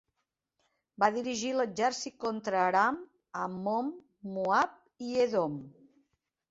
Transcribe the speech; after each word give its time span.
Va 1.03 1.09
dirigir 1.17 1.51
l'exèrcit 1.57 2.17
contra 2.25 2.63
Aram, 2.71 2.99
Ammon, 3.45 3.95
Moab 4.35 4.77
i 5.11 5.17
Edom. 5.29 5.63